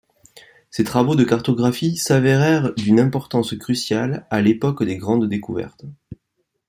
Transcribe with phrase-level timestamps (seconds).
[0.71, 5.85] Ses travaux de cartographie s'avérèrent d'une importance cruciale à l'époque des Grandes découvertes.